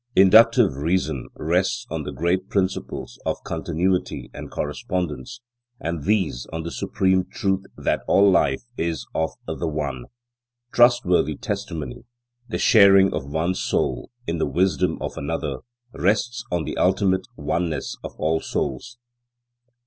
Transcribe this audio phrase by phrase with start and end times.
[0.15, 5.41] Inductive reason rests on the great principles of continuity and correspondence;
[5.79, 10.05] and these, on the supreme truth that all life is of the One.
[10.71, 12.05] Trustworthy testimony,
[12.49, 15.57] the sharing of one soul in the wisdom of another,
[15.93, 18.97] rests on the ultimate oneness of all souls.